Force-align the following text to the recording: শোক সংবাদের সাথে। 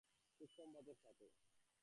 শোক 0.35 0.49
সংবাদের 0.57 0.97
সাথে। 1.03 1.25